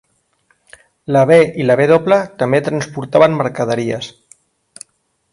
La 1.15 1.21
B 1.31 1.35
i 1.63 1.67
la 1.67 1.75
W 1.81 2.17
també 2.39 2.61
transportaven 2.69 3.35
mercaderies. 3.43 4.09